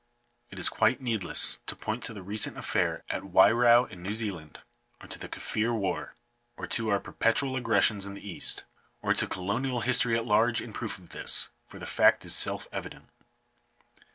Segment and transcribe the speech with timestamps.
[0.49, 4.57] It is quite needless to point to the recent affair at Wairau in New Zealand,
[4.99, 6.15] or to the Kaffir war,
[6.57, 8.63] or to our perpetual aggressions in the East,
[9.03, 12.67] or to colonial history at large, in proof of this, for the fact is self
[12.71, 13.09] evident.